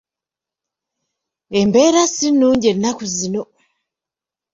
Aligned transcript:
Embeera 1.59 2.01
si 2.13 2.27
nnungi 2.31 2.67
ennaku 2.73 3.03
zino. 3.15 3.43